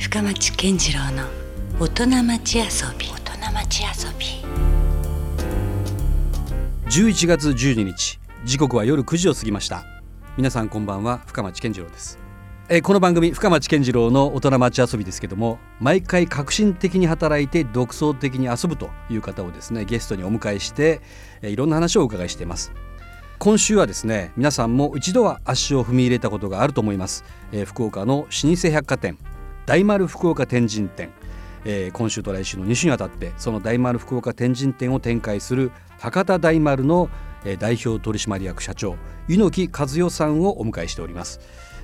[0.00, 1.24] 深町健次郎の
[1.78, 2.64] 大人町遊
[2.98, 3.06] び。
[3.06, 4.26] 大人町遊び。
[6.90, 9.84] 11月12日時刻は夜9時を過ぎました。
[10.38, 12.18] 皆さんこんばんは深町健次郎です。
[12.70, 21.02] えーこの番組深町健次郎の大人町遊びですけども毎回革新的に働いて独創的に遊ぶという方をですねゲストにお迎えして、
[21.42, 22.72] えーいろんな話をお伺いしています。
[23.38, 29.18] 今週はですね皆さんも一度は足を踏み入れたことがあると思います、えー福岡の老舗百貨店
[29.66, 31.10] 大丸福岡天神店、
[31.64, 37.08] えー今週と来週の2週にわたってその大丸福岡天神店を展開する博多大丸の、
[37.44, 38.96] えー代表取締役社長
[39.28, 41.40] 猪木和代さんをお迎えしております、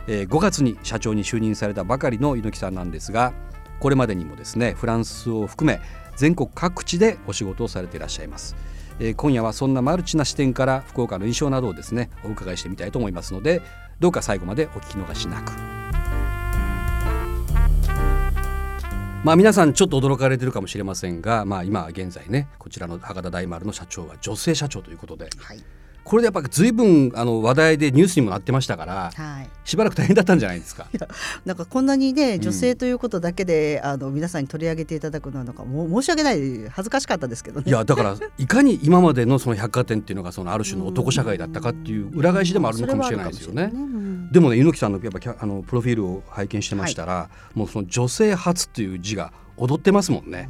[0.09, 3.33] えー5月に社長に就任されたばかりの猪木さんなんですが
[3.79, 5.81] これまでにもですねフランスを含め
[6.17, 8.57] 全国各地でお仕事をされていらっしゃいます、
[8.99, 13.61] えー今夜はそんなマルチな視点から福岡の印象などをですねお伺いしてみたいと思いますので
[14.01, 15.86] どうか最後までお聞き逃しなく。
[19.27, 25.65] まあ皆さんちょっと驚かれてるかもしれませんが、まあ、今現在ねこちらの博多大丸の社長は女性社長ということではい。
[26.07, 29.51] これでやっぱ随分あの話題でニュースにもなってましたからはい。
[29.65, 30.87] しばらく大変だったんじゃないですか。
[31.45, 37.65] なんかこんなにねん女性ということだけで、あの皆さんに取り上げていただくのはなんかもう申し訳ない恥ずかしかったですけどね。
[37.67, 43.71] いやだからいかに今までのその百貨店っていうのがそのある種の男社会だったかっていう裏返しでもあるのかもしれないですよね。
[43.75, 50.49] うんでもね猪木さんのやっぱあのプロフィールを拝見してましたら、もうその女性初っていう字が踊ってますもんね。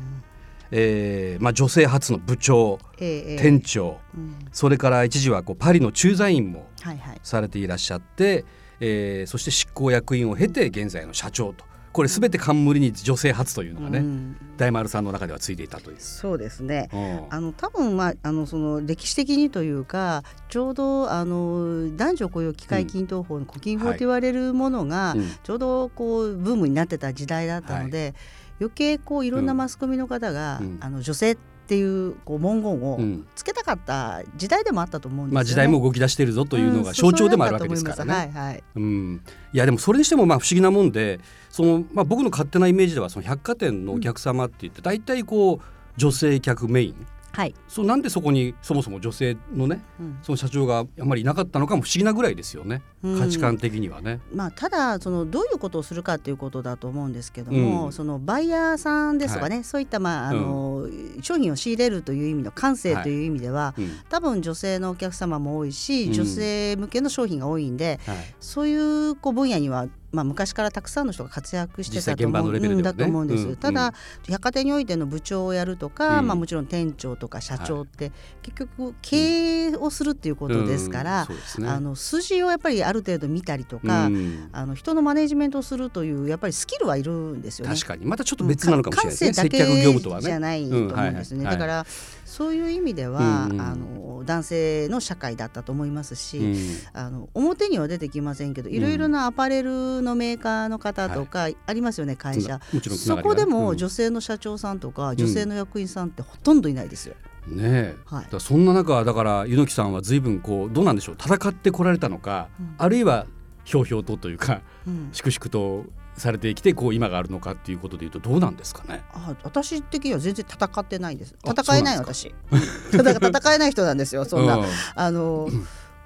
[0.70, 3.36] えーまあ、女性初の部長、ええええ。
[3.38, 3.98] 店長。
[4.16, 4.34] うん。
[4.52, 7.20] それから一時はこうパリの駐在員もはいはい。
[7.22, 8.44] されていらっしゃって、
[8.80, 11.64] えーそして執行役員を経て現在の社長と
[11.96, 14.36] これ全て冠に女性初というのがね、うん。
[14.58, 15.96] 大丸さんの中ではついていたという。
[15.98, 16.90] そうですね。
[16.92, 17.26] うん。
[17.30, 25.30] あの多分まああのその歴史的にというかちょうどあの男女雇用機会均等法の古今法と言われるものが、うん。
[25.42, 28.14] ちょうどこうブームになってた時代だったので、
[28.60, 30.76] 余計こういろんなマスコミの方が、うん。
[30.82, 33.26] あの女性っていうこう文言をうん。
[33.34, 35.34] つけたかった時代でもあったと思うんですよね。
[35.34, 38.12] まあ、時代も動き出しているぞというのが象徴でもあるわけですからね。
[38.12, 38.64] はいはい。
[38.76, 41.20] うん、いやでもそれにしてもまあ不思議なもんで
[41.50, 45.60] その、まあ、僕の勝手なイメージではその百貨店のお客様って言って大体こう
[45.96, 47.06] 女性客メイン。
[47.36, 47.54] はい。
[47.68, 50.18] そうなんでそこにそもそも女性のねうん。
[50.22, 52.80] その社長があんまりいなかったのかも不思議なぐらいですよね。
[53.02, 53.18] うん。
[53.20, 54.20] 価値観的にはね。
[54.32, 57.92] まあ、ただそのどういうことをするかっていうことだと思うんですけども、うん。
[57.92, 60.75] そのバイヤーさんですとかね、そういった、まああの
[61.22, 63.90] 商品を仕入れるという意味の感性という意味では、うん。
[64.08, 66.12] 多分女性のお客様も多いし、うん。
[66.12, 68.16] 女性向けの商品が多いんではい。
[68.40, 73.56] そういうこう分野には、まあ、昔からたくさんの人が活躍してたと思うんだと思うんです、うん。
[73.56, 73.92] ただ、
[74.28, 76.26] 百貨店においての部長をやるとか、うん。
[76.26, 81.26] まあ、もちろん店長とか社長って、結局経営をするっていうことですから、うん。
[81.26, 81.68] そうですね。
[81.68, 84.48] あの数字をやっぱりある程度見たりとか、うん。
[84.52, 87.74] あの人のマネジメントをするというやっぱりスキルはいるんですよね。
[87.74, 88.06] 確かに。
[88.06, 90.38] またちょっと別なのかもしれない接客業務とはけじゃね。
[90.40, 91.86] ないと思うんですね、だから
[92.24, 93.60] そういう意味では、うんうん。
[93.60, 96.56] あの男性の社会だったと思いますし、うん。
[96.92, 102.60] あの表には出てきませんけどいろいろなアパレルのメーカーの方とかありますよね、会社。
[102.96, 103.76] そこでもうん。
[103.76, 107.14] 女性の社長さんとか女性の役員さんってほとんどいないですよ。
[107.46, 108.26] ねえ、はい。
[108.40, 111.16] そんな中だから猪木さんは随分こうどうなんでしょう。
[111.18, 112.74] 戦ってこられたのか、うん。
[112.78, 113.26] あるいは
[113.64, 115.08] ひょうひょうとというかうん。
[115.12, 115.84] 粛々と
[116.16, 119.04] されてきてこう今があるのかっていうことでいうとどうなんですかね？
[119.12, 121.34] あ私的には全然戦ってないんです。
[121.46, 122.34] あ戦えない私。
[122.92, 124.64] 戦えない人なんですよ そんな、うん。
[124.94, 125.48] あの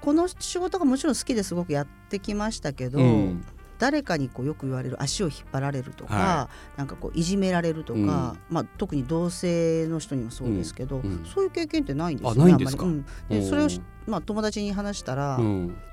[0.00, 3.44] この仕事がもちろん好きですごくやってきましたけど、うん
[3.80, 8.06] 誰かにこうよく言われる足を引っ張られるとか、はなんかこういじめられるとか、うん。
[8.06, 11.02] まあ、特に同性の人にもそうですけど、うん。
[11.02, 11.24] うん。
[11.24, 12.84] そういう経験ってないんですよあないんですか？
[12.84, 12.98] あまり。
[13.30, 13.41] うん。
[13.41, 15.38] でそれをし、まあ、友達に話したら、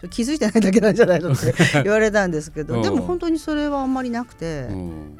[0.10, 1.54] 気づいてないだけなんじゃないのって
[1.84, 2.68] 言われたんですけうん。
[2.68, 5.18] どでも本当にそれはあんまりなくて、うん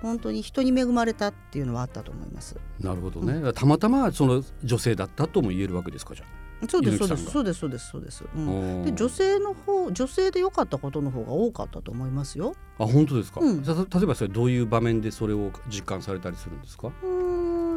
[0.00, 2.56] 本当に人に恵まれたっていうのはあったと思います。
[2.80, 6.24] なるほどね、たまたまその女性だったとも言えるわけですかじゃ
[6.68, 7.30] そうですそうです。
[7.30, 8.24] そうですそうですそうです。
[8.24, 12.54] うあ、んで女性の方女性で良かったことの方が多かったと思いますよ。
[12.78, 13.62] あ本当ですか、うん。
[13.62, 17.25] た例えばそれどういう場面でそれを実感されたりするんですか、うーん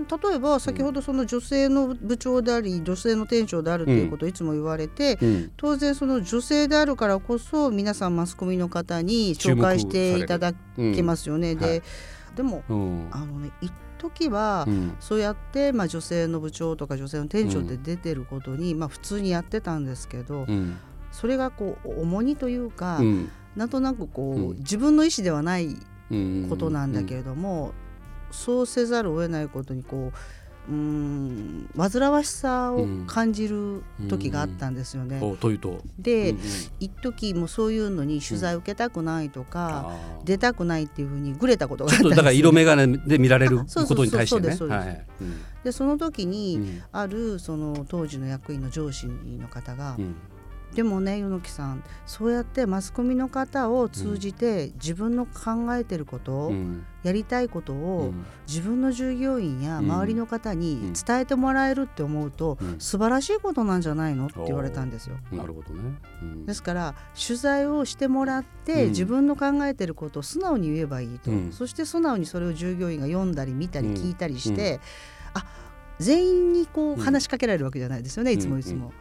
[0.10, 5.52] 例えば先ほどその女性の部長であり女性の店長であるということをいつも言われて、うん。
[5.58, 11.56] 当然その女性であるからこそ皆さんマスコミの方に紹介していただうんけますよね。
[11.56, 11.82] で、はい。
[12.36, 13.08] でもうん。
[13.12, 14.96] あのね一時は、うん。
[15.00, 20.78] そうやって、まあ、女性の部長とか女性の店長って出てることに、まあ、普通にやってたんですけど、うん。
[21.12, 23.30] それがこう重荷というか、うん。
[23.56, 24.58] なんとなくこう、うん。
[24.60, 25.76] 自分の意思ではない
[26.12, 26.48] うん。
[26.50, 27.74] ことなんだけれども、
[28.32, 30.18] そうせざるを得ないことにこう
[30.70, 35.20] うん煩わしさを感じる時があったんですよね。
[35.20, 35.82] おというと。
[35.98, 36.44] で、うんうん、
[36.80, 45.08] 一時もそういうのに取材を受けたくないとか、うん、出たくないっていうふうにぐれたことがあったんですだから色眼鏡で見られることに対してね。
[45.64, 49.98] でその時に、あるその当時の役員の上司の方が、
[50.74, 58.14] でもね柚木さんそうやってマスコミの方を通じて自分の考えてること、うん、やりたいことを
[58.48, 64.28] 自分の従業員や周りの方に伝えてもらえるって思うと、うん、素晴らしいことなんじゃないの？
[64.28, 65.18] って言われたんですよ。
[65.32, 74.80] なるほどね、うん、ですから取材をしてもらって、自分の考えてることを素直に言えばいいと、そして素直にそれを従業員が読んだり見たり聞いたりして、うん、
[75.42, 75.46] あ
[75.98, 78.94] 全員にこう話しかけられるわけじゃないですよね、いつもいつも。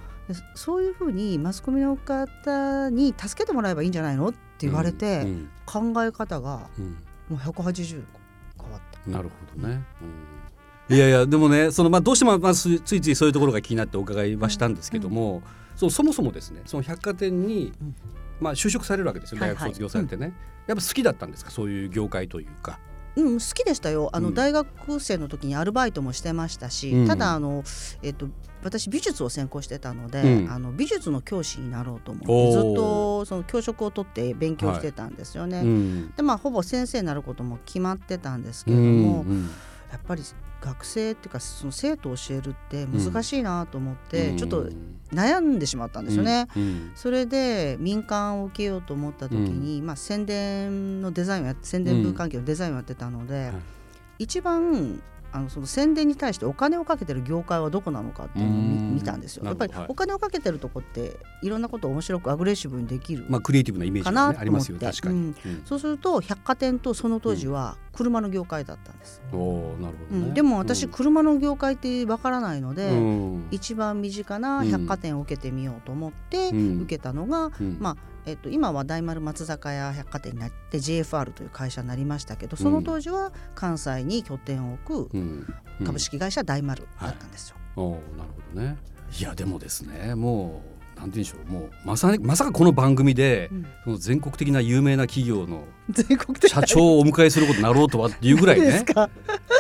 [0.54, 5.26] そういうふうにマスコミの方に助けてもらえばいいんじゃないのって言われて、
[5.66, 6.68] 考え方が
[7.28, 8.02] もう180
[8.60, 9.10] 変わった。
[9.10, 9.82] なるほどね、
[10.90, 15.42] うん、いやいやでもねその、まあ、どうしても、まあ、ついついそういうところが気になってお伺いはしたんですけども、うん、
[15.76, 17.72] そそもそもですねその百貨店に、
[18.40, 21.50] まあ、就職されるわけですよ大学卒業されてね、はいはい、やっぱ好きだったんですか？
[21.50, 22.78] そういう業界というか。
[23.16, 24.10] うん、好きでしたよ。
[24.12, 27.64] あの、うん、大学生の時にアルバイトもしてましたし、うん、ただあの、
[28.02, 28.28] えっと、
[28.62, 35.58] 私美術を専攻してたので、うん、あの美術の教師になろうと思ってずっとその教職を取って勉強してたんですよね。
[35.58, 39.24] はい、でまあほぼ先生になることも決まってたんですけれども、
[39.90, 40.22] やっぱり
[40.60, 44.68] 学生っていうかその生徒を教えるって難しいなと思って、ちょっと
[45.12, 46.48] 悩んでしまったんですよね。
[46.94, 53.52] それで民間を受けようと思った時に、まあ、宣伝のデザインをやって宣伝部関係のデザインをやってたので、
[54.18, 55.00] 一番
[55.32, 58.58] あのその宣伝に対してお金をかけてる業界はどこなのかっていうのを
[58.94, 59.44] 見たんですよ。
[59.44, 63.26] やっぱりお金をかけてるとこっていろんなことを面白くアグレッシブにできる。
[63.28, 65.26] まあクリエイティブなイメージが、ね、ありますよ確かに、うん。
[65.26, 65.34] うん、
[65.64, 69.20] そうすると百貨店とその当時は車の業界だったんです。
[69.32, 72.90] うん、おなるほど、ね、でも私、車の業界ってわからないので、
[73.50, 77.96] 一番身近な百貨店を受けてみようと思って受けたのが、まあ
[78.28, 85.46] えっと、今は大丸松坂屋百貨店になって JFR という会社になりましたけどその当時は関西に拠点を置く
[85.84, 87.56] 株式会社大丸だったんですよ。
[87.76, 88.76] うんうんはい、おなるほどね。
[89.18, 90.62] いやでもですねも
[90.96, 95.64] うなんて言うんでしょうもうまさにまさかこの番組で、うん、その全国的な有名な企業の
[96.46, 98.84] 社長をお迎えすることになろうとはっていうぐらいね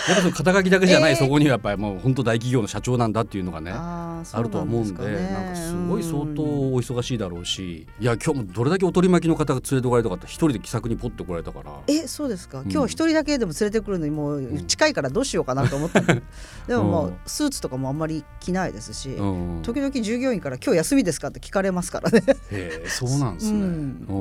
[0.08, 11.72] やっぱその肩書きだけじゃない、えー、そこにはやっぱりもう本当大企業の社長なんだっていうのがねあるとは思うんで、ね、なんかすごい相当お忙しいだろうしいや今日もどれだけお取り巻きの方が連れてこられたかって一人で気さくにポッて来られたから。
[11.86, 16.06] えそうですか、今日一人だけでも連れてくるのにもう近いからどうしようかなと思った、うん、
[16.66, 19.10] でももうスーツとかもあんまり着ないですし、
[19.62, 22.22] 時々従業員から「今日休みですか?」って聞かれますからね。
[22.50, 23.64] へえそうなんですね、う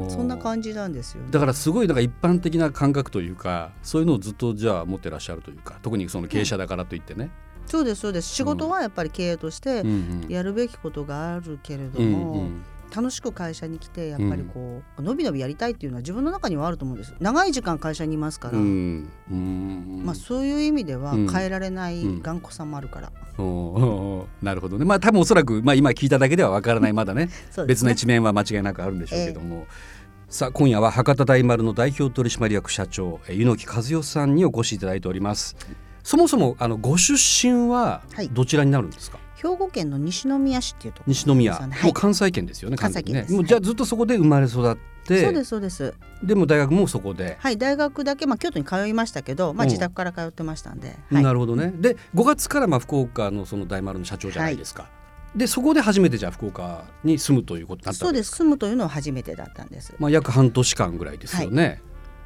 [0.05, 7.31] ん、そんな感じなんですよ、ね、だからすごいなんか一般的な感覚というかそういうのをずっとじゃあ持ってらっしゃるというか特にその経営者だからといってね、
[7.63, 7.69] うん。
[7.69, 8.29] そうですそうです。
[8.29, 9.83] 仕事はやっぱり経営として
[10.29, 12.63] やるべきことがあるけれども、うんうん、
[12.95, 17.13] 楽しく会社に来てやっぱりこう、うん、のびのびやりたいっていうのは自分の中にはあると思うんです。
[17.19, 19.09] 長い時間会社にいますから、うん。
[19.31, 23.11] うん、まあ、そういう意味では変えられない頑固さもあるから。
[24.41, 24.85] なるほどね。
[24.85, 27.27] まあ多分おそらく、まあ、今聞いただけではわからないまだね。
[27.57, 29.55] ね、別の一面は間違いなくあるんでしょうけども。
[29.55, 29.97] えー
[30.29, 35.55] さあ今夜は博多大丸の代表取締役社長柚木和代さんにお越しいただいております。
[36.03, 38.01] そもそもあのご出身は
[38.31, 43.25] どちらになるんですか、はい、兵庫県の西宮市っていうところ、ね、西宮、はい、もう関西圏ですよね関西圏ね。
[43.29, 44.75] もうじゃあずっとそこで生まれ育っ
[45.05, 45.23] て。
[45.23, 45.93] そうですそうです。
[46.21, 47.37] でも大学もそこで。
[47.39, 51.71] はい大学だけまあ京都に通いましたけどまあ自宅から通ってましたんで、うんはい、なるほどね。
[51.73, 54.89] で5月からまあ福岡のその大丸の社長じゃないですか、
[55.35, 58.31] でそこで初めてじゃあ福岡に住むということになったそうです。
[58.31, 59.93] 住むというのは初めてだったんです。
[59.99, 61.63] まあ約半年間ぐらいですよね。
[61.63, 61.81] はい、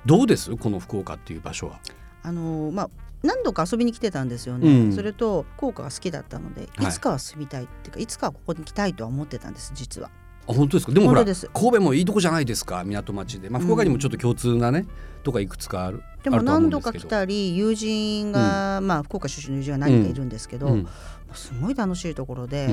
[0.05, 0.55] どうです？
[0.55, 1.79] この福岡っていう場所は？
[2.23, 2.89] あのまあ
[3.23, 6.67] 何度か遊びに来てたんですよね、うん、それと福岡が好きだったのでい。
[6.87, 10.09] つかは住みたいっていうか、はい、いつかはここに来たいとは思ってたんです実は。
[10.47, 10.91] あ本当ですか？
[10.91, 14.87] でもほら神戸もいいとこじゃないですか港町で、まあ、福岡にもちょっと共通なね、うん、
[15.23, 20.87] とかいくつかあるでも何度か来たり友人が、うん、まあ福岡出身の友人は何人かいるんですけど、うん、
[21.35, 22.69] すごい楽しいところで、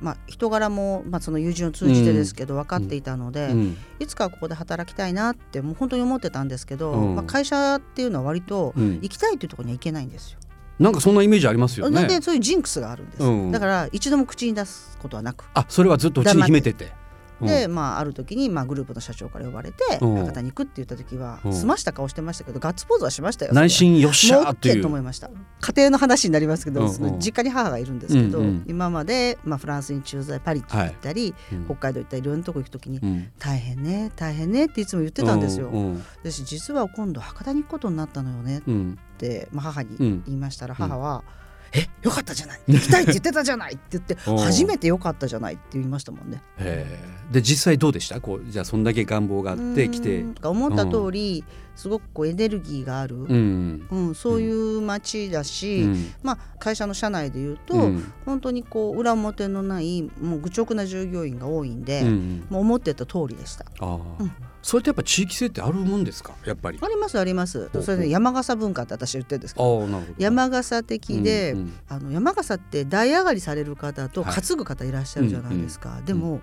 [0.00, 10.40] まあ、人柄も、まあ、その友人を通じてですけど分かっていたので、うん、いつかここで働きたいなってもう本当に思ってたんですけど、うん、まあ、会社っていうのは割と行きたいっていうところには行けないんですよ。
[10.80, 12.06] なんかそんなイメージありますよね。
[12.08, 15.44] でそういうジンクスがあるんです、だから一度も口に出すことはなく。
[15.54, 16.92] あそれはずっとうちに秘めてて
[17.46, 24.82] で、まあ、ある時に、まあ、グループの社長から呼ばれて博多に行くって言った時は済ました顔してましたけどガッツポーズはしましたよ内心よっしゃーっていう。
[24.82, 25.30] と思いました。
[25.60, 31.34] 家庭の話になりますけど、その実家に母がいるんですけど、今まで、まあ、フランスに駐在パリに行ったり、
[31.66, 33.00] 北海道行ったりいろんなとこ行く時に、
[33.38, 35.70] 大変ね大変ねっていつも言ってたんですよ。
[36.22, 38.62] 私実は今度博多に行くことになったのよねっ
[39.18, 41.22] て、まあ、母に言いましたら、母は、
[41.74, 42.60] 「えよかったじゃない。
[42.68, 44.14] 行きたいって言ってたじゃない」って言って
[44.44, 46.42] 「初めてよかったじゃない」って言いましたもんね。
[47.30, 48.20] で実際どうでした？
[48.20, 50.24] こうじゃあそんだけ願望があって来て。
[50.42, 62.02] 思った通り、すごくこうエネルギーがある、うん、うん、そういう街だし、うん、まあ、会社の社内でいうと、うん、本当にこう裏表のないもう愚直な従業員が多いんで、
[62.50, 63.64] もう思ってた通りでした。
[63.80, 63.98] あ
[64.62, 66.34] それってやっぱ地域性ってあるもんですか？
[66.44, 66.78] やっぱり。
[66.80, 67.68] ありますあります。
[67.82, 69.88] それで山笠文化って私言ってるんですけど。
[70.18, 76.40] 山笠的で、うんうん、あの山笠って代上がりされる方と担ぐ方いらっしゃるじゃないですか、はい、でも、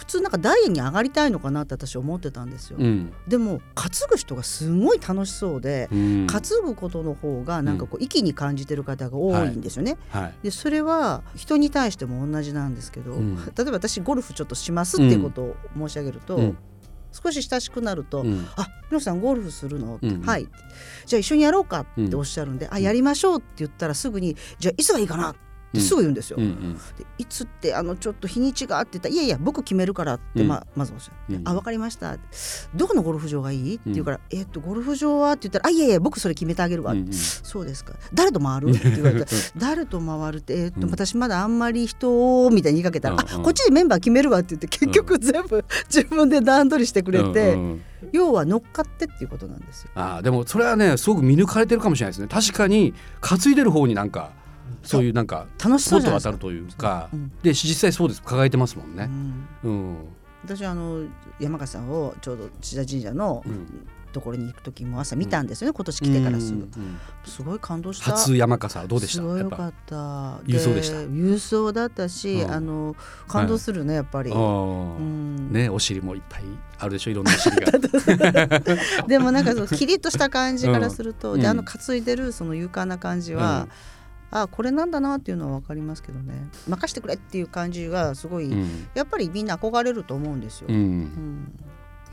[0.00, 10.22] 普通なんかダイエに上がりたいのかなって私思ってたんですよ、うん、でも担ぐ人がすごい楽しそうで、うん、担ぐことの方がなんかこう息に感じてる方が多いんですよね、はい。
[10.22, 16.54] はい、でそれは人に対しても同じなんですけど、うん、例えば私ゴルフちょっとしますっていうことを申し上げると、
[17.12, 19.98] 少し親しくなると「うん、あひろさんゴルフするの？
[20.00, 20.48] うん、はい」
[21.04, 26.36] じゃあ一緒にやろうかっておっしゃるんで「うん、あやりましょう」って言ったらすぐに「じゃあいつがいいかな」ってすぐ言うんですよ。
[26.38, 26.80] うんうん、で
[27.18, 32.16] いつってあのちょっと日にちがあって言ったら「いやいや僕決めるから」ってま,、まずおっしゃって「あ分かりました」
[32.74, 47.58] どこのゴルフ場がいい?」って言うから「えっとゴルフ場は?」って言ったら「あいやいや僕それ決めてあげるわ」そうですか誰と回る?」って言われて「誰と回る?」って「えっと私まだあんまり人を」みたいに言いかけたら「あこっちでメンバー決めるわ」って言って結局全部 自分で段取りしてくれて。
[48.12, 49.90] 要は乗っかってっていうことなんですよ。
[49.94, 52.28] あでもそれはねすごく見抜かれてるかもしれないですね。
[52.28, 54.32] 確かに担いでる方になんか
[54.82, 58.22] そういうなんか楽しそうじゃ当たるというか、うん、で実際そうです。
[58.22, 59.10] 輝いてますもんね。
[59.64, 59.96] うん、うん、
[60.44, 61.04] 私あの
[61.38, 63.42] 山川さんをちょうど千田神社の、
[64.12, 66.68] ところに行く時も朝見たんですよね、うん、今年来てからすぐ、
[67.24, 68.10] すごい感動した。
[68.10, 69.22] 初山笠どうでした？
[69.22, 70.38] すごいよかった。
[70.46, 70.96] 郵送でした？
[70.96, 72.96] 郵送だったし、あの
[73.28, 76.42] 感動するねやっぱり、ねお尻もいっぱい
[76.80, 77.12] あるでしょ？
[77.12, 77.70] いろんなお尻が。
[79.06, 83.68] でもなんかそうキリッとした感じからすると、であの担いでるその勇敢な感じは、
[84.30, 86.34] あこれなんだなっていうのは分かりますけどね。
[86.68, 90.68] 任してくれっていう感じがすごい、うん、やっぱりみんな憧れると思うんですよ。
[90.68, 91.52] うん、うん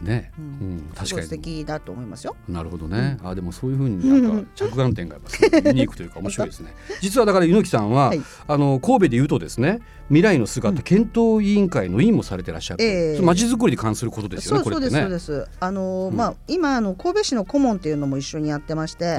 [0.02, 2.36] ね、うん、確かに素敵だと思いますよ。
[2.48, 3.18] なるほどね。
[3.24, 6.74] あでもそういうふうになんか 着眼点がやっぱユニークというか面白いですね。
[7.02, 12.84] 実はだから猪木さんは、はい、あの神戸で言うとですね、未来の姿、検討委員会の委員もされてらっしゃる。
[12.84, 14.64] えー、町づくりに関することですよね。
[14.64, 15.48] そうです、そうです。
[15.60, 19.18] あのまあ今あの神戸市の顧問っていうのも一緒にやってまして、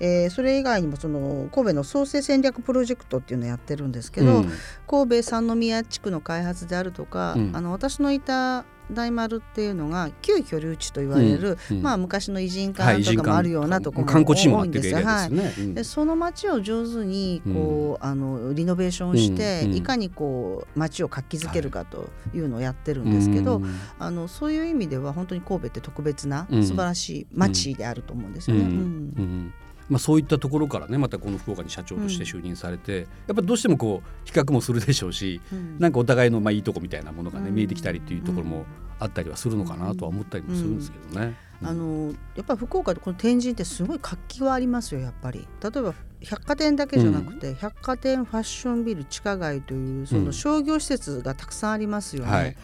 [0.00, 4.44] えー、それ以外にもその神戸の創生戦略プロジェクトっていうのをやってるんですけど、
[4.86, 15.04] 神戸三宮地区の開発であるとか、あの私のいた大丸っていうのが旧居留地と言われる、うんうん、まあ、昔の偉人館とかもあるようなところも多いんですよ。
[15.04, 23.62] はい、でその町を上手にこう、あのリノベーションして、いかにこう町を活気づけるかというのをやってるんですけど、
[23.98, 29.52] あのそういう意味では本当に神戸って特別な素晴らしい町であると思うんですよね。
[29.88, 38.66] まあ、そういったところからねまたこの福岡に社長として就任されて、うん、やっぱどうしてもこう比較もするでしょうし、うん、なんかお互いのまあいいとこみたいなものがね、見えてきたりっていうところも
[39.00, 41.34] あったりはするのかなとは思ったりもするんですけどね。
[41.60, 45.46] あのやっぱり福岡でこの天神ってすごい活気はありますよやっぱり。
[45.62, 52.30] 例えば百貨店だけじゃなくて、百貨店ファッションビル地下街というその商業施設がたくさんありますよね。
[52.30, 52.56] はい。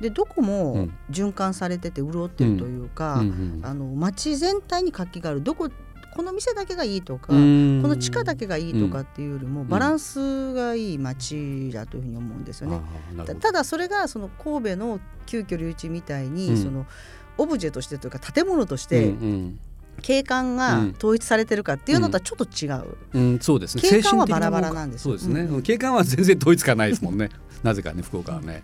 [0.00, 5.42] でどこも循環されてて潤ってるというか、うんうんうん、あの街全体に活気がある。
[5.42, 5.70] どこ
[6.14, 12.80] この店だけがいいとかこの地下だけがいいとかっていうよりもバランスがいい街だというふうに思うんですよね。
[13.40, 16.86] ただそれがその神戸の旧居留地みたいに、その
[17.38, 19.14] オブジェとしてというか建物として、
[20.00, 23.22] 景観が統一されてるかっていうのとはちょっと違う、うん。
[23.32, 23.82] うん、そうですね。
[23.82, 27.30] 景観はバラバラなんですそうですね、うん、景観は全然統一感ないですもんね。
[27.62, 28.62] なぜかね福岡はね、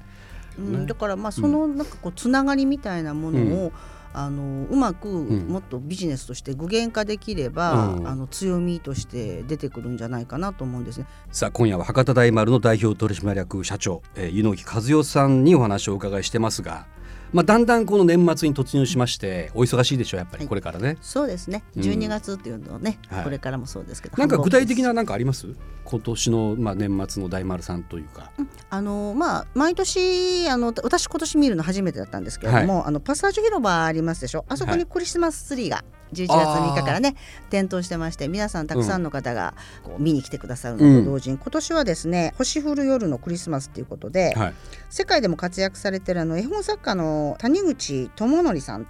[0.59, 3.73] うん、だからまあそのなんかこうつながりみたいなものを、
[4.15, 11.07] あのうまくもっとビジネスとして具現化できれば、うん、あの強みとして出てくるんじゃないかなと思うんですね。
[11.31, 16.87] さあ今夜は博多大丸の代表取締役社長、えー、柚木和代さんにお話をお伺いしてますが。
[17.33, 21.63] まあ、だんだんこの年末に突入しましてお忙しいでしょうやっぱりこれからね、はい、そうですね。
[21.77, 25.47] 12月っていうのはね、うん、これからもそうですけど、なんか具体的な何かあります？
[25.85, 34.45] 今年のまあ年末の大丸さんというか、うん、あのまあ毎年あの私今年見るの初めてだったんですけれども、はい、あのパサージュ広場ありますでしょ？
[34.49, 37.17] あそこにクリスマスツリーが、11月3日からね
[37.51, 44.55] 点灯してまして皆さんたくさんの方がこう見に来てくださるのと同時に、うん、今年はですね「星降る夜のクリスマス」ということで、はい、
[44.91, 48.87] 世界でも活躍されてるあの絵本作家の谷口智則さん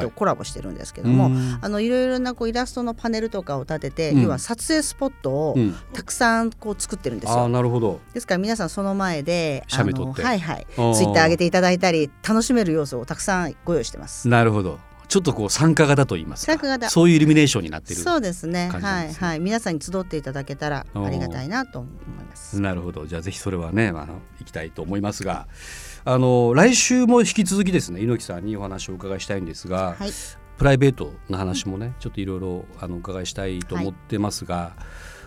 [0.00, 5.56] とコラボしてるんですけども、はい、あのいろいろなこうイラストのパネルとかを立てて、うん、要は撮影スポットを
[5.92, 7.44] たくさんこう作ってるんですよ。
[7.44, 8.00] うん、なるほど。
[8.14, 10.22] ですから皆さんその前で写メ撮って。
[10.22, 10.66] はいはい。
[10.66, 14.28] ツイッター上げていただいたり楽しめる要素をたくさんご用意してます。
[14.28, 14.78] なるほど。
[15.08, 16.52] ちょっとこう参加型と言いますか。
[16.52, 16.88] 参加型。
[16.88, 18.00] そういうイルミネーションになってる。
[18.00, 18.70] そうですね。
[18.70, 19.40] はいはい。
[19.40, 22.58] 皆さんに集っていただけたらありがたいなと思います。
[22.60, 23.06] なるほど。
[23.06, 24.06] じゃあぜひそれはね、まあ、
[24.38, 25.48] 行きたいと思いますが
[26.04, 30.10] あの来週も引き続きですね猪木さんにお話をお伺いしたいんですが、はい。
[30.58, 34.74] プライベートの話もねちょっといろいろあのお伺いしたいと思ってますが、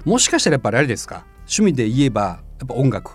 [0.05, 1.25] もしかしたらやっぱりあれですか？
[1.41, 2.21] 趣味で言えば
[2.59, 3.11] やっぱ音楽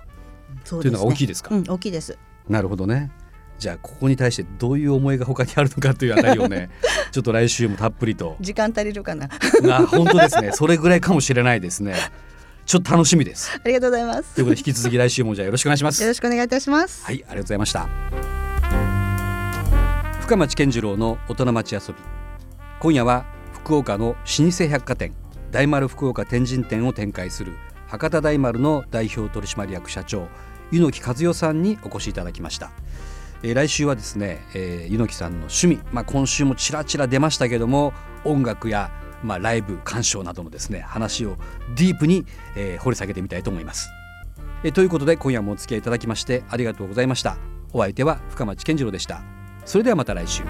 [0.64, 1.54] そうというのが大きいですか？
[1.54, 2.18] うん大きいです。
[2.48, 3.10] なるほどね。
[3.58, 6.70] じゃあここに対してどういう思いが他にあるのかというあたりをね
[7.12, 8.36] ちょっと来週もたっぷりと。
[8.40, 9.28] 時間足りるかな？
[9.70, 10.52] あ本当ですね。
[10.52, 11.94] それぐらいかもしれないですね
[12.70, 17.88] ちょっと楽しみですありがとうございますということで引き続き来週もじゃあよろしくお願いしますよろしくお願いいたしますはい、ありがとうございました。
[20.20, 21.94] 深町健次郎の大人町遊び。
[22.78, 25.12] 今夜は福岡の老舗百貨店
[25.50, 27.56] 大丸福岡天神店を展開する
[27.88, 30.28] 博多大丸の代表取締役社長
[30.70, 32.70] 柚木和代さんにお越しいただきました。
[33.42, 37.92] えー来週はですね、えー、柚木さんの趣味、まあ、今週もちらちら出ましたけども
[38.24, 41.36] 音楽や、まあ、ライブ鑑賞などのですね話を
[41.76, 42.24] ディープに、
[42.56, 43.90] えー掘り下げてみたいと思います。
[44.64, 47.38] えーということで今夜もお付き合いいただきましてありがとうございました
[47.72, 49.22] お相手は深町健次郎でした
[49.64, 50.42] それではまた来週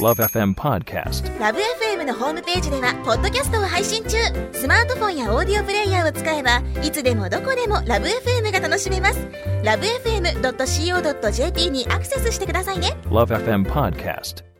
[0.00, 1.40] Love FM Podcast.
[1.40, 4.16] ラブ f m のホームページではポッドキャストを配信中
[4.52, 9.26] スマートフォンやオーディオプレイヤーを使えばいつでもどこでもラブ f m が楽しめます
[9.64, 14.57] ラブ FM.co.jp にアクセスしてくださいね Love FM Podcast.